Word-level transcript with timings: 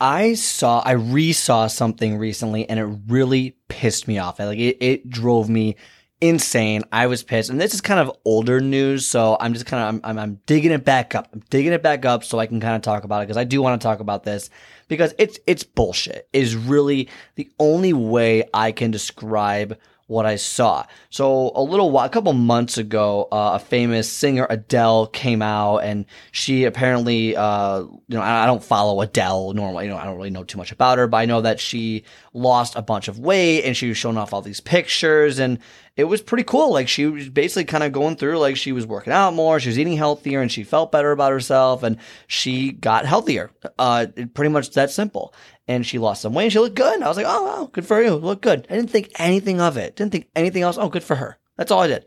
I 0.00 0.34
saw, 0.34 0.80
I 0.80 0.92
re-saw 0.92 1.66
something 1.66 2.16
recently, 2.16 2.68
and 2.68 2.80
it 2.80 2.98
really 3.08 3.56
pissed 3.68 4.08
me 4.08 4.18
off. 4.18 4.38
Like 4.38 4.58
it, 4.58 4.78
it 4.80 5.10
drove 5.10 5.48
me 5.48 5.76
insane. 6.22 6.84
I 6.90 7.06
was 7.06 7.22
pissed, 7.22 7.50
and 7.50 7.60
this 7.60 7.74
is 7.74 7.80
kind 7.80 8.00
of 8.00 8.16
older 8.24 8.60
news, 8.60 9.06
so 9.06 9.36
I'm 9.38 9.52
just 9.52 9.66
kind 9.66 9.82
of, 9.82 9.88
I'm, 9.88 10.18
I'm, 10.18 10.22
I'm 10.22 10.40
digging 10.46 10.70
it 10.70 10.84
back 10.84 11.14
up. 11.14 11.28
I'm 11.32 11.42
digging 11.50 11.72
it 11.72 11.82
back 11.82 12.04
up 12.04 12.24
so 12.24 12.38
I 12.38 12.46
can 12.46 12.60
kind 12.60 12.76
of 12.76 12.82
talk 12.82 13.04
about 13.04 13.22
it 13.22 13.26
because 13.26 13.36
I 13.36 13.44
do 13.44 13.60
want 13.60 13.80
to 13.80 13.84
talk 13.84 14.00
about 14.00 14.24
this 14.24 14.48
because 14.88 15.14
it's, 15.18 15.38
it's 15.46 15.64
bullshit. 15.64 16.28
Is 16.32 16.56
really 16.56 17.08
the 17.34 17.50
only 17.58 17.92
way 17.92 18.44
I 18.54 18.72
can 18.72 18.90
describe 18.90 19.78
what 20.10 20.26
I 20.26 20.34
saw. 20.34 20.84
So 21.08 21.52
a 21.54 21.62
little 21.62 21.92
while, 21.92 22.04
a 22.04 22.08
couple 22.08 22.32
months 22.32 22.78
ago, 22.78 23.28
uh, 23.30 23.52
a 23.54 23.58
famous 23.60 24.10
singer 24.10 24.44
Adele 24.50 25.06
came 25.06 25.40
out, 25.40 25.78
and 25.78 26.04
she 26.32 26.64
apparently, 26.64 27.36
uh, 27.36 27.78
you 27.78 28.00
know, 28.08 28.20
I 28.20 28.44
don't 28.44 28.62
follow 28.62 29.00
Adele 29.02 29.52
normally. 29.52 29.84
You 29.84 29.90
know, 29.92 29.96
I 29.96 30.04
don't 30.04 30.16
really 30.16 30.30
know 30.30 30.42
too 30.42 30.58
much 30.58 30.72
about 30.72 30.98
her, 30.98 31.06
but 31.06 31.18
I 31.18 31.26
know 31.26 31.42
that 31.42 31.60
she 31.60 32.02
lost 32.34 32.74
a 32.74 32.82
bunch 32.82 33.06
of 33.06 33.20
weight, 33.20 33.62
and 33.62 33.76
she 33.76 33.86
was 33.86 33.98
showing 33.98 34.18
off 34.18 34.34
all 34.34 34.42
these 34.42 34.60
pictures, 34.60 35.38
and 35.38 35.60
it 35.96 36.04
was 36.04 36.22
pretty 36.22 36.44
cool. 36.44 36.72
Like 36.72 36.88
she 36.88 37.06
was 37.06 37.28
basically 37.28 37.64
kind 37.64 37.84
of 37.84 37.92
going 37.92 38.16
through, 38.16 38.38
like 38.38 38.56
she 38.56 38.72
was 38.72 38.86
working 38.86 39.12
out 39.12 39.34
more, 39.34 39.60
she 39.60 39.68
was 39.68 39.78
eating 39.78 39.96
healthier, 39.96 40.40
and 40.40 40.50
she 40.50 40.62
felt 40.62 40.92
better 40.92 41.12
about 41.12 41.32
herself, 41.32 41.82
and 41.82 41.98
she 42.26 42.72
got 42.72 43.06
healthier. 43.06 43.50
Uh, 43.78 44.06
pretty 44.34 44.50
much 44.50 44.70
that 44.70 44.90
simple 44.90 45.34
and 45.70 45.86
she 45.86 46.00
lost 46.00 46.22
some 46.22 46.34
weight 46.34 46.46
and 46.46 46.52
she 46.52 46.58
looked 46.58 46.74
good. 46.74 46.94
And 46.94 47.04
I 47.04 47.08
was 47.08 47.16
like, 47.16 47.26
oh, 47.28 47.44
wow, 47.44 47.70
good 47.70 47.86
for 47.86 48.02
you. 48.02 48.16
Look 48.16 48.42
good. 48.42 48.66
I 48.68 48.74
didn't 48.74 48.90
think 48.90 49.08
anything 49.20 49.60
of 49.60 49.76
it. 49.76 49.94
Didn't 49.94 50.10
think 50.10 50.26
anything 50.34 50.62
else. 50.62 50.76
Oh, 50.76 50.88
good 50.88 51.04
for 51.04 51.14
her. 51.14 51.38
That's 51.56 51.70
all 51.70 51.82
I 51.82 51.86
did. 51.86 52.06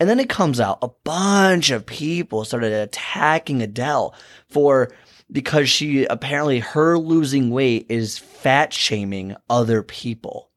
And 0.00 0.08
then 0.08 0.18
it 0.18 0.30
comes 0.30 0.58
out 0.58 0.78
a 0.80 0.88
bunch 1.04 1.70
of 1.70 1.84
people 1.84 2.46
started 2.46 2.72
attacking 2.72 3.60
Adele 3.60 4.14
for 4.48 4.90
because 5.30 5.68
she 5.68 6.06
apparently 6.06 6.60
her 6.60 6.98
losing 6.98 7.50
weight 7.50 7.86
is 7.90 8.16
fat 8.16 8.72
shaming 8.72 9.36
other 9.50 9.82
people. 9.82 10.50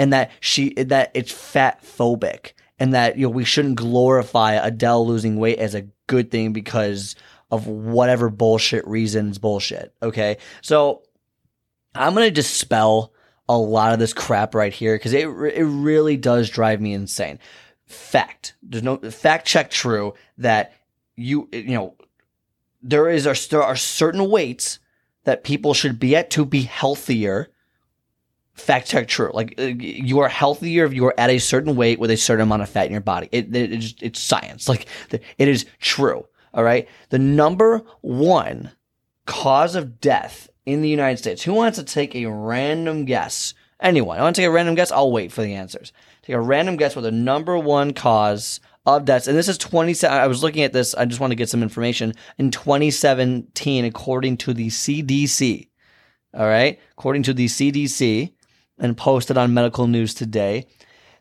And 0.00 0.12
that 0.12 0.32
she 0.40 0.74
that 0.74 1.12
it's 1.14 1.30
fat 1.30 1.84
phobic 1.84 2.54
and 2.78 2.94
that 2.94 3.16
you 3.16 3.26
know 3.26 3.30
we 3.30 3.44
shouldn't 3.44 3.76
glorify 3.76 4.54
Adele 4.54 5.06
losing 5.06 5.36
weight 5.36 5.58
as 5.58 5.76
a 5.76 5.86
good 6.08 6.30
thing 6.30 6.52
because 6.52 7.14
of 7.50 7.66
whatever 7.66 8.30
bullshit 8.30 8.86
reasons 8.86 9.38
bullshit. 9.38 9.94
Okay. 10.02 10.38
So 10.62 11.02
I'm 11.94 12.14
going 12.14 12.26
to 12.26 12.30
dispel 12.30 13.12
a 13.48 13.58
lot 13.58 13.92
of 13.92 13.98
this 13.98 14.12
crap 14.12 14.54
right 14.54 14.72
here 14.72 14.94
because 14.94 15.12
it, 15.12 15.26
it 15.26 15.64
really 15.64 16.16
does 16.16 16.48
drive 16.48 16.80
me 16.80 16.92
insane. 16.92 17.38
Fact. 17.86 18.54
There's 18.62 18.84
no 18.84 18.98
fact 18.98 19.46
check 19.46 19.70
true 19.70 20.14
that 20.38 20.72
you, 21.16 21.48
you 21.52 21.74
know, 21.74 21.96
there 22.82 23.10
is, 23.10 23.24
there 23.48 23.62
are 23.62 23.76
certain 23.76 24.30
weights 24.30 24.78
that 25.24 25.44
people 25.44 25.74
should 25.74 25.98
be 25.98 26.14
at 26.14 26.30
to 26.30 26.44
be 26.44 26.62
healthier. 26.62 27.50
Fact 28.54 28.88
check 28.88 29.08
true. 29.08 29.30
Like 29.32 29.54
uh, 29.58 29.64
you 29.64 30.18
are 30.20 30.28
healthier 30.28 30.84
if 30.84 30.92
you 30.92 31.06
are 31.06 31.14
at 31.18 31.30
a 31.30 31.38
certain 31.38 31.76
weight 31.76 31.98
with 31.98 32.10
a 32.10 32.16
certain 32.16 32.42
amount 32.42 32.62
of 32.62 32.68
fat 32.68 32.86
in 32.86 32.92
your 32.92 33.00
body. 33.00 33.28
It, 33.32 33.54
it, 33.54 33.72
it's, 33.72 33.94
it's 34.00 34.20
science. 34.20 34.68
Like 34.68 34.86
it 35.10 35.48
is 35.48 35.66
true. 35.78 36.26
All 36.52 36.64
right. 36.64 36.88
The 37.10 37.18
number 37.18 37.82
one 38.00 38.72
cause 39.26 39.74
of 39.74 40.00
death 40.00 40.50
in 40.66 40.82
the 40.82 40.88
United 40.88 41.18
States. 41.18 41.42
Who 41.42 41.54
wants 41.54 41.78
to 41.78 41.84
take 41.84 42.14
a 42.14 42.26
random 42.26 43.04
guess? 43.04 43.54
Anyone? 43.80 44.18
I 44.18 44.22
want 44.22 44.36
to 44.36 44.42
take 44.42 44.48
a 44.48 44.52
random 44.52 44.74
guess? 44.74 44.92
I'll 44.92 45.12
wait 45.12 45.32
for 45.32 45.42
the 45.42 45.54
answers. 45.54 45.92
Take 46.22 46.36
a 46.36 46.40
random 46.40 46.76
guess 46.76 46.94
with 46.94 47.04
the 47.04 47.10
number 47.10 47.56
one 47.56 47.92
cause 47.92 48.60
of 48.84 49.04
deaths. 49.04 49.26
And 49.26 49.36
this 49.36 49.48
is 49.48 49.58
27. 49.58 50.16
I 50.16 50.26
was 50.26 50.42
looking 50.42 50.62
at 50.62 50.72
this. 50.72 50.94
I 50.94 51.04
just 51.04 51.20
want 51.20 51.30
to 51.30 51.36
get 51.36 51.48
some 51.48 51.62
information. 51.62 52.14
In 52.38 52.50
2017, 52.50 53.84
according 53.84 54.36
to 54.38 54.52
the 54.52 54.68
CDC, 54.68 55.68
all 56.34 56.46
right, 56.46 56.78
according 56.92 57.22
to 57.24 57.32
the 57.32 57.46
CDC 57.46 58.32
and 58.80 58.96
posted 58.96 59.38
on 59.38 59.54
medical 59.54 59.86
news 59.86 60.14
today, 60.14 60.66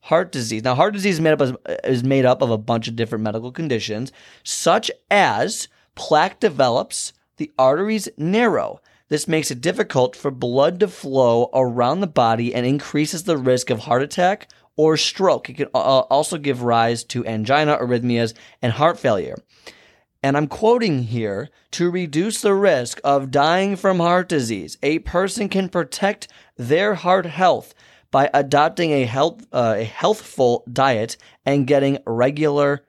Heart 0.00 0.32
disease. 0.32 0.64
Now, 0.64 0.74
heart 0.74 0.94
disease 0.94 1.16
is 1.16 1.20
made 1.20 1.32
up 1.32 1.40
of, 1.40 1.56
is 1.84 2.02
made 2.02 2.24
up 2.24 2.40
of 2.40 2.50
a 2.50 2.58
bunch 2.58 2.88
of 2.88 2.96
different 2.96 3.24
medical 3.24 3.52
conditions, 3.52 4.10
such 4.42 4.90
as 5.10 5.68
plaque 5.94 6.40
develops, 6.40 7.12
the 7.36 7.52
arteries 7.58 8.08
narrow. 8.16 8.80
This 9.08 9.26
makes 9.28 9.50
it 9.50 9.60
difficult 9.60 10.14
for 10.14 10.30
blood 10.30 10.80
to 10.80 10.88
flow 10.88 11.50
around 11.54 12.00
the 12.00 12.06
body 12.06 12.54
and 12.54 12.66
increases 12.66 13.24
the 13.24 13.38
risk 13.38 13.70
of 13.70 13.80
heart 13.80 14.02
attack 14.02 14.48
or 14.76 14.96
stroke. 14.96 15.48
It 15.48 15.54
can 15.54 15.68
uh, 15.74 15.78
also 15.78 16.38
give 16.38 16.62
rise 16.62 17.04
to 17.04 17.26
angina, 17.26 17.76
arrhythmias, 17.78 18.34
and 18.60 18.72
heart 18.72 18.98
failure 18.98 19.36
and 20.22 20.36
I'm 20.36 20.48
quoting 20.48 21.04
here, 21.04 21.48
to 21.72 21.90
reduce 21.90 22.40
the 22.40 22.54
risk 22.54 23.00
of 23.04 23.30
dying 23.30 23.76
from 23.76 24.00
heart 24.00 24.28
disease, 24.28 24.76
a 24.82 24.98
person 25.00 25.48
can 25.48 25.68
protect 25.68 26.28
their 26.56 26.94
heart 26.94 27.26
health 27.26 27.74
by 28.10 28.30
adopting 28.34 28.90
a 28.90 29.04
health 29.04 29.46
uh, 29.52 29.74
a 29.78 29.84
healthful 29.84 30.64
diet 30.72 31.16
and 31.44 31.66
getting 31.66 31.98
regular 32.06 32.84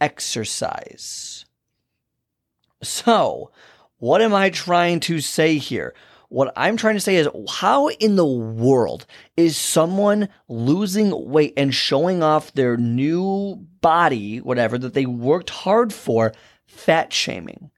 exercise. 0.00 1.44
So, 2.82 3.50
what 4.02 4.20
am 4.20 4.34
I 4.34 4.50
trying 4.50 4.98
to 4.98 5.20
say 5.20 5.58
here? 5.58 5.94
What 6.28 6.52
I'm 6.56 6.76
trying 6.76 6.96
to 6.96 7.00
say 7.00 7.14
is 7.14 7.28
how 7.48 7.86
in 7.86 8.16
the 8.16 8.26
world 8.26 9.06
is 9.36 9.56
someone 9.56 10.28
losing 10.48 11.30
weight 11.30 11.52
and 11.56 11.72
showing 11.72 12.20
off 12.20 12.52
their 12.52 12.76
new 12.76 13.64
body, 13.80 14.38
whatever 14.38 14.76
that 14.76 14.94
they 14.94 15.06
worked 15.06 15.50
hard 15.50 15.92
for 15.92 16.32
fat 16.66 17.12
shaming. 17.12 17.70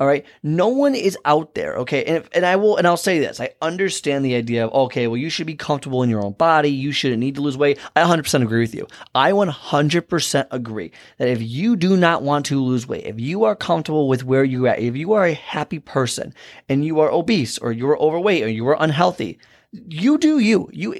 All 0.00 0.06
right. 0.06 0.24
No 0.44 0.68
one 0.68 0.94
is 0.94 1.18
out 1.24 1.54
there. 1.54 1.74
Okay. 1.78 2.04
And, 2.04 2.16
if, 2.18 2.28
and 2.32 2.46
I 2.46 2.54
will, 2.56 2.76
and 2.76 2.86
I'll 2.86 2.96
say 2.96 3.18
this. 3.18 3.40
I 3.40 3.50
understand 3.60 4.24
the 4.24 4.36
idea 4.36 4.66
of, 4.66 4.72
okay, 4.86 5.08
well, 5.08 5.16
you 5.16 5.28
should 5.28 5.46
be 5.46 5.56
comfortable 5.56 6.04
in 6.04 6.10
your 6.10 6.24
own 6.24 6.32
body. 6.32 6.70
You 6.70 6.92
shouldn't 6.92 7.18
need 7.18 7.34
to 7.34 7.40
lose 7.40 7.58
weight. 7.58 7.78
I 7.96 8.02
100% 8.02 8.42
agree 8.42 8.60
with 8.60 8.74
you. 8.74 8.86
I 9.14 9.32
100% 9.32 10.46
agree 10.52 10.92
that 11.18 11.28
if 11.28 11.42
you 11.42 11.74
do 11.74 11.96
not 11.96 12.22
want 12.22 12.46
to 12.46 12.62
lose 12.62 12.86
weight, 12.86 13.06
if 13.06 13.18
you 13.18 13.42
are 13.44 13.56
comfortable 13.56 14.06
with 14.06 14.22
where 14.22 14.44
you're 14.44 14.68
at, 14.68 14.78
if 14.78 14.96
you 14.96 15.14
are 15.14 15.26
a 15.26 15.34
happy 15.34 15.80
person 15.80 16.32
and 16.68 16.84
you 16.84 17.00
are 17.00 17.10
obese 17.10 17.58
or 17.58 17.72
you 17.72 17.88
are 17.88 17.98
overweight 17.98 18.44
or 18.44 18.48
you 18.48 18.68
are 18.68 18.76
unhealthy, 18.78 19.38
you 19.72 20.16
do 20.16 20.38
you. 20.38 20.70
You 20.72 20.94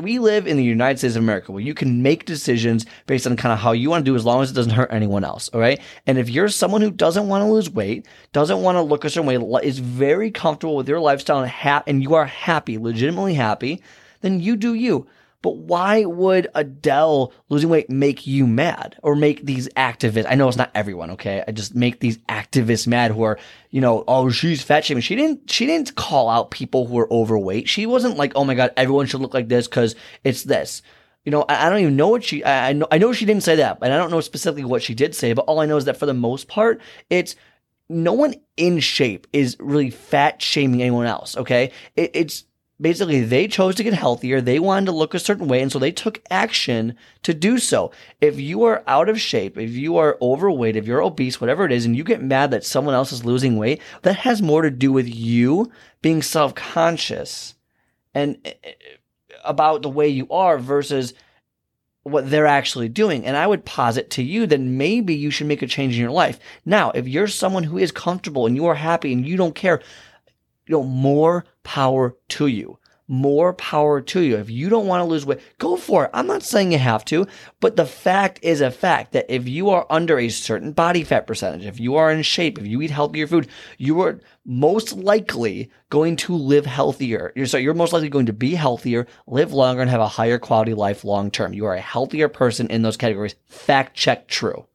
we 0.00 0.18
live 0.20 0.46
in 0.46 0.56
the 0.56 0.62
United 0.62 0.98
States 0.98 1.16
of 1.16 1.22
America 1.22 1.50
where 1.50 1.62
you 1.62 1.74
can 1.74 2.02
make 2.02 2.24
decisions 2.24 2.86
based 3.06 3.26
on 3.26 3.36
kind 3.36 3.52
of 3.52 3.58
how 3.58 3.72
you 3.72 3.90
want 3.90 4.04
to 4.04 4.10
do 4.10 4.14
as 4.14 4.24
long 4.24 4.40
as 4.42 4.50
it 4.50 4.54
doesn't 4.54 4.72
hurt 4.72 4.92
anyone 4.92 5.24
else. 5.24 5.48
All 5.48 5.60
right. 5.60 5.80
And 6.06 6.16
if 6.16 6.30
you're 6.30 6.48
someone 6.48 6.80
who 6.80 6.92
doesn't 6.92 7.28
want 7.28 7.42
to 7.42 7.50
lose 7.50 7.68
weight, 7.68 8.06
doesn't 8.32 8.62
want 8.62 8.76
to 8.76 8.82
look 8.82 9.04
a 9.04 9.10
certain 9.10 9.26
way, 9.26 9.66
is 9.66 9.80
very 9.80 10.30
comfortable 10.30 10.76
with 10.76 10.88
your 10.88 11.00
lifestyle 11.00 11.40
and 11.40 11.50
ha- 11.50 11.82
and 11.86 12.02
you 12.02 12.14
are 12.14 12.26
happy, 12.26 12.78
legitimately 12.78 13.34
happy, 13.34 13.82
then 14.20 14.38
you 14.38 14.56
do 14.56 14.74
you. 14.74 15.06
But 15.44 15.58
why 15.58 16.06
would 16.06 16.48
Adele 16.54 17.30
losing 17.50 17.68
weight 17.68 17.90
make 17.90 18.26
you 18.26 18.46
mad 18.46 18.96
or 19.02 19.14
make 19.14 19.44
these 19.44 19.68
activists? 19.76 20.24
I 20.26 20.36
know 20.36 20.48
it's 20.48 20.56
not 20.56 20.70
everyone, 20.74 21.10
okay? 21.10 21.44
I 21.46 21.52
just 21.52 21.74
make 21.74 22.00
these 22.00 22.16
activists 22.30 22.86
mad 22.86 23.10
who 23.10 23.24
are, 23.24 23.38
you 23.68 23.82
know, 23.82 24.04
oh, 24.08 24.30
she's 24.30 24.62
fat 24.62 24.86
shaming. 24.86 25.02
She 25.02 25.14
didn't, 25.14 25.50
she 25.50 25.66
didn't 25.66 25.96
call 25.96 26.30
out 26.30 26.50
people 26.50 26.86
who 26.86 26.98
are 26.98 27.12
overweight. 27.12 27.68
She 27.68 27.84
wasn't 27.84 28.16
like, 28.16 28.32
oh 28.36 28.44
my 28.44 28.54
God, 28.54 28.72
everyone 28.78 29.04
should 29.04 29.20
look 29.20 29.34
like 29.34 29.48
this 29.48 29.68
because 29.68 29.94
it's 30.24 30.44
this. 30.44 30.80
You 31.26 31.30
know, 31.30 31.42
I, 31.46 31.66
I 31.66 31.68
don't 31.68 31.80
even 31.80 31.96
know 31.96 32.08
what 32.08 32.24
she, 32.24 32.42
I, 32.42 32.70
I 32.70 32.72
know, 32.72 32.86
I 32.90 32.96
know 32.96 33.12
she 33.12 33.26
didn't 33.26 33.42
say 33.42 33.56
that, 33.56 33.76
and 33.82 33.92
I 33.92 33.98
don't 33.98 34.10
know 34.10 34.22
specifically 34.22 34.64
what 34.64 34.82
she 34.82 34.94
did 34.94 35.14
say, 35.14 35.34
but 35.34 35.44
all 35.44 35.60
I 35.60 35.66
know 35.66 35.76
is 35.76 35.84
that 35.84 35.98
for 35.98 36.06
the 36.06 36.14
most 36.14 36.48
part, 36.48 36.80
it's, 37.10 37.36
no 37.90 38.14
one 38.14 38.34
in 38.56 38.80
shape 38.80 39.26
is 39.34 39.58
really 39.60 39.90
fat 39.90 40.40
shaming 40.40 40.80
anyone 40.80 41.04
else, 41.04 41.36
okay? 41.36 41.70
It, 41.96 42.12
it's, 42.14 42.44
basically 42.80 43.20
they 43.20 43.46
chose 43.46 43.74
to 43.76 43.84
get 43.84 43.94
healthier. 43.94 44.40
They 44.40 44.58
wanted 44.58 44.86
to 44.86 44.92
look 44.92 45.14
a 45.14 45.18
certain 45.18 45.48
way. 45.48 45.62
And 45.62 45.70
so 45.70 45.78
they 45.78 45.92
took 45.92 46.22
action 46.30 46.96
to 47.22 47.32
do 47.32 47.58
so. 47.58 47.92
If 48.20 48.38
you 48.40 48.64
are 48.64 48.82
out 48.86 49.08
of 49.08 49.20
shape, 49.20 49.56
if 49.56 49.70
you 49.70 49.96
are 49.96 50.18
overweight, 50.20 50.76
if 50.76 50.86
you're 50.86 51.02
obese, 51.02 51.40
whatever 51.40 51.64
it 51.64 51.72
is, 51.72 51.84
and 51.84 51.96
you 51.96 52.04
get 52.04 52.22
mad 52.22 52.50
that 52.50 52.64
someone 52.64 52.94
else 52.94 53.12
is 53.12 53.24
losing 53.24 53.56
weight, 53.56 53.80
that 54.02 54.16
has 54.16 54.42
more 54.42 54.62
to 54.62 54.70
do 54.70 54.92
with 54.92 55.08
you 55.08 55.70
being 56.02 56.22
self 56.22 56.54
conscious 56.54 57.54
and 58.14 58.38
eh, 58.44 58.54
eh, 58.62 58.72
about 59.44 59.82
the 59.82 59.88
way 59.88 60.08
you 60.08 60.28
are 60.30 60.58
versus 60.58 61.14
what 62.02 62.30
they're 62.30 62.46
actually 62.46 62.88
doing. 62.88 63.24
And 63.24 63.36
I 63.36 63.46
would 63.46 63.64
posit 63.64 64.10
to 64.10 64.22
you 64.22 64.46
that 64.46 64.60
maybe 64.60 65.14
you 65.14 65.30
should 65.30 65.46
make 65.46 65.62
a 65.62 65.66
change 65.66 65.94
in 65.94 66.00
your 66.00 66.10
life. 66.10 66.38
Now, 66.64 66.90
if 66.90 67.08
you're 67.08 67.28
someone 67.28 67.64
who 67.64 67.78
is 67.78 67.90
comfortable 67.90 68.46
and 68.46 68.54
you 68.54 68.66
are 68.66 68.74
happy 68.74 69.12
and 69.12 69.26
you 69.26 69.36
don't 69.36 69.54
care, 69.54 69.80
you 70.66 70.72
know, 70.72 70.82
more 70.82 71.46
power 71.64 72.16
to 72.28 72.46
you 72.46 72.78
more 73.06 73.52
power 73.52 74.00
to 74.00 74.20
you. 74.20 74.36
If 74.36 74.50
you 74.50 74.68
don't 74.68 74.86
want 74.86 75.00
to 75.00 75.04
lose 75.04 75.26
weight, 75.26 75.40
go 75.58 75.76
for 75.76 76.04
it. 76.04 76.10
I'm 76.14 76.26
not 76.26 76.42
saying 76.42 76.72
you 76.72 76.78
have 76.78 77.04
to, 77.06 77.26
but 77.60 77.76
the 77.76 77.86
fact 77.86 78.38
is 78.42 78.60
a 78.60 78.70
fact 78.70 79.12
that 79.12 79.26
if 79.28 79.46
you 79.46 79.70
are 79.70 79.86
under 79.90 80.18
a 80.18 80.28
certain 80.28 80.72
body 80.72 81.04
fat 81.04 81.26
percentage, 81.26 81.66
if 81.66 81.78
you 81.78 81.96
are 81.96 82.10
in 82.10 82.22
shape, 82.22 82.58
if 82.58 82.66
you 82.66 82.80
eat 82.80 82.90
healthier 82.90 83.26
food, 83.26 83.48
you 83.78 84.00
are 84.00 84.20
most 84.44 84.94
likely 84.94 85.70
going 85.90 86.16
to 86.16 86.34
live 86.34 86.66
healthier. 86.66 87.32
So 87.44 87.58
you're 87.58 87.74
most 87.74 87.92
likely 87.92 88.08
going 88.08 88.26
to 88.26 88.32
be 88.32 88.54
healthier, 88.54 89.06
live 89.26 89.52
longer, 89.52 89.82
and 89.82 89.90
have 89.90 90.00
a 90.00 90.08
higher 90.08 90.38
quality 90.38 90.74
life 90.74 91.04
long 91.04 91.30
term. 91.30 91.52
You 91.52 91.66
are 91.66 91.74
a 91.74 91.80
healthier 91.80 92.28
person 92.28 92.68
in 92.68 92.82
those 92.82 92.96
categories. 92.96 93.36
Fact 93.46 93.94
check 93.94 94.28
true. 94.28 94.66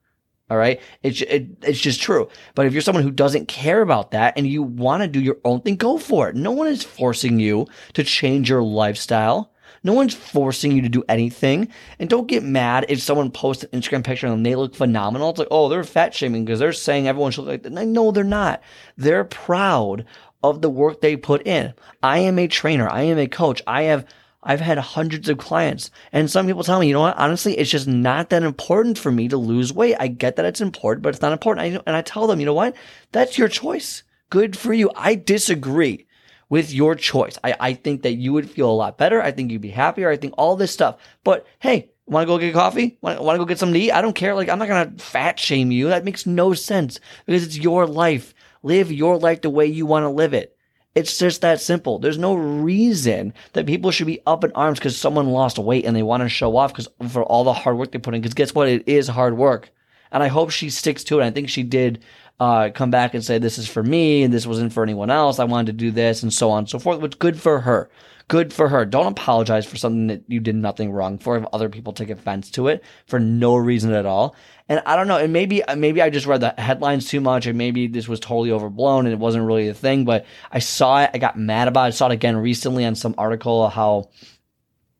All 0.49 0.57
right. 0.57 0.81
It's, 1.03 1.21
it, 1.21 1.47
it's 1.61 1.79
just 1.79 2.01
true. 2.01 2.27
But 2.55 2.65
if 2.65 2.73
you're 2.73 2.81
someone 2.81 3.03
who 3.03 3.11
doesn't 3.11 3.47
care 3.47 3.81
about 3.81 4.11
that 4.11 4.33
and 4.37 4.47
you 4.47 4.63
want 4.63 5.03
to 5.03 5.07
do 5.07 5.21
your 5.21 5.37
own 5.45 5.61
thing, 5.61 5.75
go 5.75 5.97
for 5.97 6.29
it. 6.29 6.35
No 6.35 6.51
one 6.51 6.67
is 6.67 6.83
forcing 6.83 7.39
you 7.39 7.67
to 7.93 8.03
change 8.03 8.49
your 8.49 8.63
lifestyle. 8.63 9.51
No 9.83 9.93
one's 9.93 10.13
forcing 10.13 10.71
you 10.71 10.81
to 10.81 10.89
do 10.89 11.03
anything. 11.07 11.69
And 11.99 12.09
don't 12.09 12.27
get 12.27 12.43
mad 12.43 12.85
if 12.89 13.01
someone 13.01 13.31
posts 13.31 13.63
an 13.63 13.79
Instagram 13.79 14.03
picture 14.03 14.27
and 14.27 14.45
they 14.45 14.55
look 14.55 14.75
phenomenal. 14.75 15.29
It's 15.29 15.39
like, 15.39 15.47
oh, 15.51 15.69
they're 15.69 15.83
fat 15.83 16.13
shaming 16.13 16.45
because 16.45 16.59
they're 16.59 16.73
saying 16.73 17.07
everyone 17.07 17.31
should 17.31 17.45
look 17.45 17.63
like 17.63 17.63
that. 17.63 17.85
No, 17.85 18.11
they're 18.11 18.23
not. 18.23 18.61
They're 18.97 19.23
proud 19.23 20.05
of 20.43 20.61
the 20.61 20.69
work 20.69 21.01
they 21.01 21.15
put 21.15 21.45
in. 21.45 21.73
I 22.01 22.19
am 22.19 22.39
a 22.39 22.47
trainer. 22.47 22.89
I 22.89 23.03
am 23.03 23.17
a 23.17 23.27
coach. 23.27 23.61
I 23.67 23.83
have 23.83 24.05
I've 24.41 24.61
had 24.61 24.77
hundreds 24.77 25.27
of 25.27 25.37
clients 25.37 25.91
and 26.11 26.31
some 26.31 26.47
people 26.47 26.63
tell 26.63 26.79
me, 26.79 26.87
you 26.87 26.93
know 26.93 27.01
what? 27.01 27.17
Honestly, 27.17 27.57
it's 27.57 27.69
just 27.69 27.87
not 27.87 28.29
that 28.29 28.43
important 28.43 28.97
for 28.97 29.11
me 29.11 29.27
to 29.27 29.37
lose 29.37 29.73
weight. 29.73 29.95
I 29.99 30.07
get 30.07 30.37
that 30.37 30.45
it's 30.45 30.61
important, 30.61 31.03
but 31.03 31.09
it's 31.09 31.21
not 31.21 31.33
important. 31.33 31.65
I, 31.65 31.81
and 31.85 31.95
I 31.95 32.01
tell 32.01 32.27
them, 32.27 32.39
you 32.39 32.45
know 32.45 32.53
what? 32.53 32.75
That's 33.11 33.37
your 33.37 33.49
choice. 33.49 34.03
Good 34.29 34.55
for 34.57 34.73
you. 34.73 34.91
I 34.95 35.15
disagree 35.15 36.05
with 36.49 36.73
your 36.73 36.95
choice. 36.95 37.37
I, 37.43 37.55
I 37.59 37.73
think 37.73 38.03
that 38.03 38.13
you 38.13 38.33
would 38.33 38.49
feel 38.49 38.69
a 38.69 38.71
lot 38.71 38.97
better. 38.97 39.21
I 39.21 39.31
think 39.31 39.51
you'd 39.51 39.61
be 39.61 39.69
happier. 39.69 40.09
I 40.09 40.17
think 40.17 40.33
all 40.37 40.55
this 40.55 40.71
stuff. 40.71 40.97
But 41.23 41.45
hey, 41.59 41.91
want 42.05 42.23
to 42.23 42.27
go 42.27 42.37
get 42.37 42.53
coffee? 42.53 42.97
Want 43.01 43.19
to 43.19 43.37
go 43.37 43.45
get 43.45 43.59
something 43.59 43.73
to 43.73 43.79
eat? 43.79 43.91
I 43.91 44.01
don't 44.01 44.15
care. 44.15 44.35
Like, 44.35 44.49
I'm 44.49 44.59
not 44.59 44.67
going 44.67 44.95
to 44.95 45.03
fat 45.03 45.39
shame 45.39 45.71
you. 45.71 45.89
That 45.89 46.05
makes 46.05 46.25
no 46.25 46.53
sense 46.53 46.99
because 47.25 47.45
it's 47.45 47.57
your 47.57 47.85
life. 47.85 48.33
Live 48.63 48.91
your 48.91 49.17
life 49.17 49.41
the 49.41 49.49
way 49.49 49.67
you 49.67 49.85
want 49.85 50.03
to 50.03 50.09
live 50.09 50.33
it. 50.33 50.55
It's 50.99 51.17
just 51.17 51.41
that 51.41 51.61
simple. 51.61 51.97
There's 51.99 52.17
no 52.17 52.33
reason 52.35 53.33
that 53.53 53.65
people 53.65 53.91
should 53.91 54.07
be 54.07 54.21
up 54.27 54.43
in 54.43 54.51
arms 54.51 54.79
because 54.79 54.97
someone 54.97 55.29
lost 55.29 55.57
weight 55.57 55.85
and 55.85 55.95
they 55.95 56.03
want 56.03 56.23
to 56.23 56.29
show 56.29 56.57
off 56.57 56.73
because 56.73 56.89
for 57.09 57.23
all 57.23 57.43
the 57.43 57.53
hard 57.53 57.77
work 57.77 57.91
they 57.91 57.99
put 57.99 58.13
in. 58.13 58.21
Because 58.21 58.33
guess 58.33 58.53
what? 58.53 58.67
It 58.67 58.87
is 58.87 59.07
hard 59.07 59.37
work. 59.37 59.69
And 60.11 60.21
I 60.21 60.27
hope 60.27 60.49
she 60.49 60.69
sticks 60.69 61.03
to 61.05 61.19
it. 61.19 61.25
I 61.25 61.31
think 61.31 61.49
she 61.49 61.63
did 61.63 62.03
uh, 62.39 62.69
come 62.73 62.91
back 62.91 63.13
and 63.13 63.23
say, 63.23 63.37
this 63.37 63.57
is 63.57 63.67
for 63.67 63.83
me 63.83 64.23
and 64.23 64.33
this 64.33 64.47
wasn't 64.47 64.73
for 64.73 64.83
anyone 64.83 65.09
else. 65.09 65.39
I 65.39 65.43
wanted 65.43 65.67
to 65.67 65.73
do 65.73 65.91
this 65.91 66.23
and 66.23 66.33
so 66.33 66.51
on 66.51 66.59
and 66.59 66.69
so 66.69 66.79
forth, 66.79 67.01
which 67.01 67.19
good 67.19 67.39
for 67.39 67.59
her. 67.61 67.89
Good 68.29 68.53
for 68.53 68.69
her. 68.69 68.85
Don't 68.85 69.07
apologize 69.07 69.65
for 69.65 69.75
something 69.75 70.07
that 70.07 70.23
you 70.27 70.39
did 70.39 70.55
nothing 70.55 70.91
wrong 70.91 71.17
for 71.17 71.35
if 71.35 71.45
other 71.51 71.67
people 71.67 71.93
take 71.93 72.11
offense 72.11 72.51
to 72.51 72.67
it 72.67 72.83
for 73.07 73.19
no 73.19 73.55
reason 73.55 73.91
at 73.91 74.05
all. 74.05 74.35
And 74.69 74.83
I 74.85 74.95
don't 74.95 75.07
know, 75.07 75.17
and 75.17 75.33
maybe 75.33 75.63
maybe 75.75 75.99
I 75.99 76.11
just 76.11 76.27
read 76.27 76.41
the 76.41 76.53
headlines 76.55 77.09
too 77.09 77.21
much, 77.21 77.47
and 77.47 77.57
maybe 77.57 77.87
this 77.87 78.07
was 78.07 78.19
totally 78.19 78.51
overblown 78.51 79.07
and 79.07 79.13
it 79.13 79.17
wasn't 79.17 79.47
really 79.47 79.67
a 79.67 79.73
thing. 79.73 80.05
But 80.05 80.27
I 80.51 80.59
saw 80.59 81.01
it, 81.01 81.09
I 81.11 81.17
got 81.17 81.39
mad 81.39 81.67
about 81.67 81.85
it. 81.85 81.87
I 81.87 81.89
saw 81.89 82.05
it 82.05 82.13
again 82.13 82.37
recently 82.37 82.85
on 82.85 82.93
some 82.93 83.15
article 83.17 83.67
how 83.67 84.09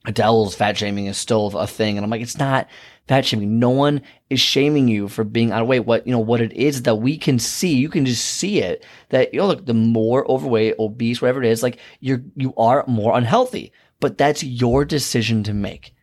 Adele's 0.06 0.56
fat 0.56 0.78
shaming 0.78 1.08
is 1.08 1.18
still 1.18 1.48
a 1.58 1.68
thing, 1.68 1.98
and 1.98 2.04
I'm 2.04 2.10
like, 2.10 2.22
it's 2.22 2.38
not 2.38 2.68
fat 3.08 3.26
shaming. 3.26 3.60
No 3.60 3.70
one 3.70 4.02
is 4.30 4.40
shaming 4.40 4.88
you 4.88 5.08
for 5.08 5.24
being 5.24 5.52
out 5.52 5.62
of 5.62 5.68
weight. 5.68 5.82
What 5.82 6.08
you 6.08 6.14
know, 6.14 6.20
what 6.20 6.42
it 6.42 6.54
is 6.54 6.84
that 6.84 6.96
we 6.96 7.18
can 7.18 7.38
see, 7.38 7.76
you 7.76 7.90
can 7.90 8.06
just 8.06 8.24
see 8.24 8.62
it. 8.62 8.86
That 9.10 9.34
you 9.34 9.40
know, 9.40 9.48
look, 9.48 9.66
the 9.66 9.74
more 9.74 10.30
overweight, 10.32 10.76
obese, 10.80 11.22
whatever 11.22 11.44
it 11.44 11.50
is, 11.50 11.64
like 11.64 11.80
you're 12.00 12.24
you 12.36 12.54
are 12.56 12.86
more 12.88 13.18
unhealthy. 13.18 13.74
But 14.00 14.18
that's 14.18 14.44
your 14.44 14.86
decision 14.86 15.44
to 15.44 15.54
make. 15.54 15.94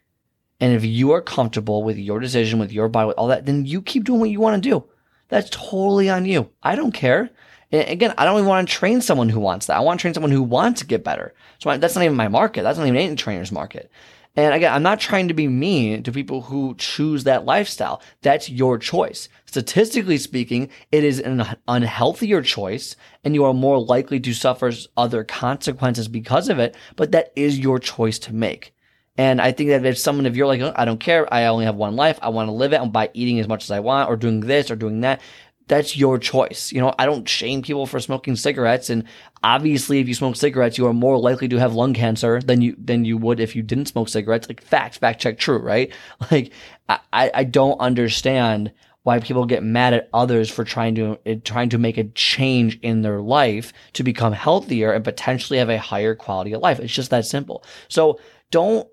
And 0.60 0.75
if 0.75 0.84
you 0.84 1.12
are 1.12 1.22
comfortable 1.22 1.82
with 1.82 1.99
your 1.99 2.20
decision, 2.20 2.58
with 2.58 2.72
your 2.72 2.88
body, 2.88 3.08
with 3.08 3.16
all 3.16 3.28
that, 3.28 3.46
then 3.46 3.64
you 3.64 3.82
keep 3.82 4.04
doing 4.04 4.20
what 4.20 4.31
you 4.31 4.40
want 4.40 4.62
to 4.62 4.69
do. 4.69 4.84
That's 5.28 5.50
totally 5.50 6.08
on 6.08 6.25
you. 6.25 6.50
I 6.62 6.76
don't 6.76 6.92
care. 6.92 7.31
And 7.72 7.88
again, 7.88 8.14
I 8.16 8.24
don't 8.24 8.38
even 8.38 8.48
want 8.48 8.68
to 8.68 8.74
train 8.74 9.00
someone 9.00 9.28
who 9.28 9.40
wants 9.40 9.66
that. 9.66 9.76
I 9.76 9.80
want 9.80 9.98
to 9.98 10.02
train 10.02 10.14
someone 10.14 10.30
who 10.30 10.42
wants 10.42 10.80
to 10.80 10.86
get 10.86 11.04
better. 11.04 11.34
So 11.58 11.76
that's 11.76 11.94
not 11.94 12.04
even 12.04 12.16
my 12.16 12.28
market. 12.28 12.62
That's 12.62 12.78
not 12.78 12.86
even 12.86 13.00
any 13.00 13.16
trainer's 13.16 13.52
market. 13.52 13.90
And 14.36 14.52
again, 14.52 14.72
I'm 14.72 14.82
not 14.82 15.00
trying 15.00 15.28
to 15.28 15.34
be 15.34 15.48
mean 15.48 16.02
to 16.02 16.12
people 16.12 16.42
who 16.42 16.74
choose 16.76 17.24
that 17.24 17.46
lifestyle. 17.46 18.02
That's 18.20 18.50
your 18.50 18.78
choice. 18.78 19.30
Statistically 19.46 20.18
speaking, 20.18 20.68
it 20.92 21.04
is 21.04 21.20
an 21.20 21.46
unhealthier 21.66 22.44
choice 22.44 22.96
and 23.24 23.34
you 23.34 23.44
are 23.44 23.54
more 23.54 23.80
likely 23.80 24.20
to 24.20 24.34
suffer 24.34 24.70
other 24.96 25.24
consequences 25.24 26.06
because 26.06 26.50
of 26.50 26.58
it, 26.58 26.76
but 26.96 27.12
that 27.12 27.32
is 27.34 27.58
your 27.58 27.78
choice 27.78 28.18
to 28.20 28.34
make. 28.34 28.74
And 29.18 29.40
I 29.40 29.52
think 29.52 29.70
that 29.70 29.86
if 29.86 29.96
someone, 29.96 30.26
if 30.26 30.36
you're 30.36 30.46
like, 30.46 30.60
oh, 30.60 30.74
I 30.76 30.84
don't 30.84 31.00
care, 31.00 31.32
I 31.32 31.46
only 31.46 31.64
have 31.64 31.76
one 31.76 31.96
life, 31.96 32.18
I 32.20 32.28
want 32.28 32.48
to 32.48 32.52
live 32.52 32.74
it, 32.74 32.92
by 32.92 33.08
eating 33.14 33.40
as 33.40 33.48
much 33.48 33.64
as 33.64 33.70
I 33.70 33.80
want, 33.80 34.10
or 34.10 34.16
doing 34.16 34.40
this, 34.40 34.70
or 34.70 34.76
doing 34.76 35.00
that, 35.00 35.22
that's 35.68 35.96
your 35.96 36.18
choice. 36.18 36.72
You 36.72 36.80
know, 36.80 36.94
I 36.98 37.06
don't 37.06 37.28
shame 37.28 37.62
people 37.62 37.86
for 37.86 37.98
smoking 37.98 38.36
cigarettes. 38.36 38.88
And 38.88 39.04
obviously, 39.42 39.98
if 39.98 40.08
you 40.08 40.14
smoke 40.14 40.36
cigarettes, 40.36 40.78
you 40.78 40.86
are 40.86 40.92
more 40.92 41.18
likely 41.18 41.48
to 41.48 41.56
have 41.58 41.74
lung 41.74 41.94
cancer 41.94 42.40
than 42.40 42.60
you 42.62 42.76
than 42.78 43.04
you 43.04 43.16
would 43.18 43.40
if 43.40 43.56
you 43.56 43.62
didn't 43.62 43.86
smoke 43.86 44.08
cigarettes. 44.08 44.48
Like 44.48 44.62
fact, 44.62 44.98
fact 44.98 45.20
check, 45.20 45.38
true, 45.38 45.58
right? 45.58 45.92
Like 46.30 46.52
I, 46.88 47.30
I 47.34 47.44
don't 47.44 47.78
understand 47.78 48.72
why 49.02 49.20
people 49.20 49.46
get 49.46 49.62
mad 49.62 49.94
at 49.94 50.08
others 50.12 50.50
for 50.50 50.64
trying 50.64 50.94
to 50.96 51.18
eh, 51.26 51.36
trying 51.44 51.68
to 51.70 51.78
make 51.78 51.98
a 51.98 52.04
change 52.04 52.78
in 52.80 53.02
their 53.02 53.20
life 53.20 53.72
to 53.94 54.02
become 54.02 54.32
healthier 54.32 54.92
and 54.92 55.04
potentially 55.04 55.58
have 55.58 55.68
a 55.68 55.78
higher 55.78 56.14
quality 56.14 56.52
of 56.52 56.62
life. 56.62 56.80
It's 56.80 56.92
just 56.92 57.10
that 57.10 57.26
simple. 57.26 57.64
So 57.88 58.20
don't 58.50 58.88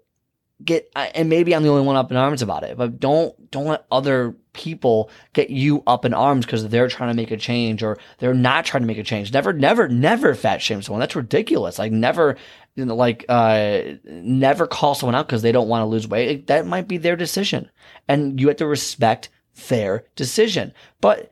get 0.64 0.92
and 0.96 1.30
maybe 1.30 1.56
I'm 1.56 1.64
the 1.64 1.70
only 1.70 1.86
one 1.86 1.96
up 1.96 2.12
in 2.12 2.18
arms 2.18 2.42
about 2.42 2.64
it, 2.64 2.78
but 2.78 3.00
don't 3.00 3.52
don't 3.52 3.66
let 3.66 3.86
other 3.92 4.36
people 4.54 5.10
get 5.34 5.50
you 5.50 5.84
up 5.88 6.06
in 6.06 6.14
arms 6.14 6.46
because 6.46 6.68
they're 6.68 6.88
trying 6.88 7.10
to 7.10 7.16
make 7.16 7.32
a 7.32 7.38
change 7.38 7.84
or 7.84 7.98
they're 8.20 8.34
not 8.34 8.66
trying 8.66 8.82
to 8.84 8.88
make 8.88 8.98
a 8.98 9.04
change. 9.04 9.34
Never, 9.34 9.52
never, 9.52 9.88
never 9.88 10.36
fat 10.36 10.62
shame 10.62 10.82
someone. 10.82 11.00
That's 11.00 11.16
ridiculous. 11.16 11.80
Like 11.80 11.92
never, 11.92 12.38
you 12.76 12.86
know, 12.86 12.96
like 12.96 13.26
uh, 13.30 13.82
never 14.06 14.68
call 14.68 14.96
someone 14.96 15.16
out 15.16 15.28
because 15.28 15.42
they 15.42 15.52
don't 15.52 15.68
want 15.68 15.82
to 15.82 15.88
lose 15.88 16.08
weight. 16.08 16.48
That 16.48 16.66
might 16.66 16.88
be 16.88 16.98
their 16.98 17.16
decision, 17.16 17.70
and 18.08 18.40
you 18.40 18.48
have 18.48 18.58
to 18.58 18.68
respect 18.68 19.30
their 19.68 20.06
decision. 20.16 20.74
But 21.02 21.32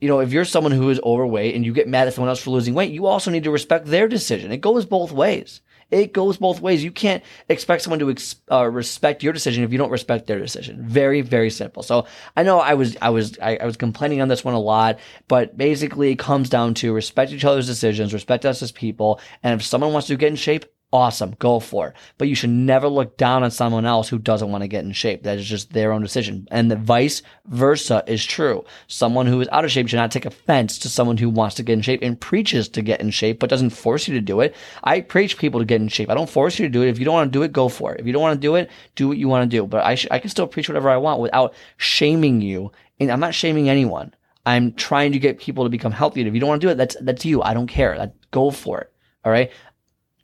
you 0.00 0.08
know, 0.08 0.20
if 0.20 0.32
you're 0.32 0.44
someone 0.44 0.72
who 0.72 0.88
is 0.88 1.00
overweight 1.04 1.54
and 1.54 1.64
you 1.64 1.72
get 1.72 1.88
mad 1.88 2.08
at 2.08 2.14
someone 2.14 2.30
else 2.30 2.42
for 2.42 2.50
losing 2.50 2.74
weight, 2.74 2.92
you 2.92 3.06
also 3.06 3.30
need 3.30 3.44
to 3.44 3.50
respect 3.50 3.86
their 3.86 4.08
decision. 4.08 4.52
It 4.52 4.62
goes 4.62 4.86
both 4.86 5.12
ways. 5.12 5.60
It 5.90 6.12
goes 6.12 6.36
both 6.36 6.60
ways. 6.60 6.84
You 6.84 6.92
can't 6.92 7.22
expect 7.48 7.82
someone 7.82 7.98
to 8.00 8.10
ex- 8.10 8.36
uh, 8.50 8.66
respect 8.66 9.22
your 9.22 9.32
decision 9.32 9.64
if 9.64 9.72
you 9.72 9.78
don't 9.78 9.90
respect 9.90 10.26
their 10.26 10.38
decision. 10.38 10.86
Very, 10.86 11.20
very 11.20 11.50
simple. 11.50 11.82
So 11.82 12.06
I 12.36 12.42
know 12.42 12.60
I 12.60 12.74
was, 12.74 12.96
I 13.02 13.10
was, 13.10 13.38
I, 13.40 13.56
I 13.56 13.64
was 13.66 13.76
complaining 13.76 14.20
on 14.20 14.28
this 14.28 14.44
one 14.44 14.54
a 14.54 14.60
lot, 14.60 14.98
but 15.28 15.56
basically 15.56 16.12
it 16.12 16.18
comes 16.18 16.48
down 16.48 16.74
to 16.74 16.92
respect 16.92 17.32
each 17.32 17.44
other's 17.44 17.66
decisions, 17.66 18.12
respect 18.12 18.44
us 18.44 18.62
as 18.62 18.72
people. 18.72 19.20
And 19.42 19.60
if 19.60 19.66
someone 19.66 19.92
wants 19.92 20.08
to 20.08 20.16
get 20.16 20.28
in 20.28 20.36
shape, 20.36 20.64
awesome, 20.92 21.36
go 21.38 21.60
for 21.60 21.88
it. 21.88 21.94
But 22.18 22.28
you 22.28 22.34
should 22.34 22.50
never 22.50 22.88
look 22.88 23.16
down 23.16 23.42
on 23.42 23.50
someone 23.50 23.86
else 23.86 24.08
who 24.08 24.18
doesn't 24.18 24.50
want 24.50 24.62
to 24.62 24.68
get 24.68 24.84
in 24.84 24.92
shape. 24.92 25.22
That 25.22 25.38
is 25.38 25.46
just 25.46 25.72
their 25.72 25.92
own 25.92 26.02
decision. 26.02 26.48
And 26.50 26.70
the 26.70 26.76
vice 26.76 27.22
versa 27.46 28.02
is 28.06 28.24
true. 28.24 28.64
Someone 28.88 29.26
who 29.26 29.40
is 29.40 29.48
out 29.52 29.64
of 29.64 29.70
shape 29.70 29.88
should 29.88 29.96
not 29.96 30.10
take 30.10 30.24
offense 30.24 30.78
to 30.78 30.88
someone 30.88 31.16
who 31.16 31.30
wants 31.30 31.56
to 31.56 31.62
get 31.62 31.74
in 31.74 31.82
shape 31.82 32.00
and 32.02 32.20
preaches 32.20 32.68
to 32.70 32.82
get 32.82 33.00
in 33.00 33.10
shape, 33.10 33.38
but 33.38 33.50
doesn't 33.50 33.70
force 33.70 34.08
you 34.08 34.14
to 34.14 34.20
do 34.20 34.40
it. 34.40 34.54
I 34.82 35.00
preach 35.00 35.38
people 35.38 35.60
to 35.60 35.66
get 35.66 35.80
in 35.80 35.88
shape. 35.88 36.10
I 36.10 36.14
don't 36.14 36.30
force 36.30 36.58
you 36.58 36.66
to 36.66 36.72
do 36.72 36.82
it. 36.82 36.88
If 36.88 36.98
you 36.98 37.04
don't 37.04 37.14
want 37.14 37.32
to 37.32 37.38
do 37.38 37.42
it, 37.42 37.52
go 37.52 37.68
for 37.68 37.94
it. 37.94 38.00
If 38.00 38.06
you 38.06 38.12
don't 38.12 38.22
want 38.22 38.40
to 38.40 38.46
do 38.46 38.56
it, 38.56 38.70
do 38.96 39.08
what 39.08 39.18
you 39.18 39.28
want 39.28 39.48
to 39.48 39.56
do. 39.56 39.66
But 39.66 39.84
I, 39.84 39.94
sh- 39.94 40.08
I 40.10 40.18
can 40.18 40.30
still 40.30 40.46
preach 40.46 40.68
whatever 40.68 40.90
I 40.90 40.96
want 40.96 41.20
without 41.20 41.54
shaming 41.76 42.40
you. 42.40 42.72
And 42.98 43.10
I'm 43.10 43.20
not 43.20 43.34
shaming 43.34 43.68
anyone. 43.68 44.12
I'm 44.44 44.72
trying 44.72 45.12
to 45.12 45.18
get 45.18 45.38
people 45.38 45.64
to 45.64 45.70
become 45.70 45.92
healthy. 45.92 46.20
And 46.20 46.28
if 46.28 46.34
you 46.34 46.40
don't 46.40 46.48
want 46.48 46.60
to 46.60 46.66
do 46.66 46.70
it, 46.70 46.76
that's, 46.76 46.96
that's 47.00 47.24
you. 47.24 47.42
I 47.42 47.54
don't 47.54 47.66
care. 47.66 47.96
That, 47.96 48.14
go 48.30 48.50
for 48.50 48.80
it. 48.80 48.92
All 49.22 49.30
right 49.30 49.50